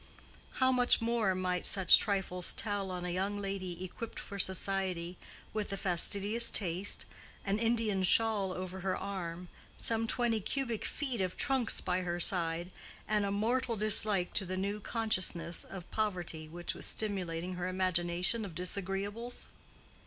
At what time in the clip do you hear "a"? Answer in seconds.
3.05-3.09, 5.71-5.77, 13.25-13.31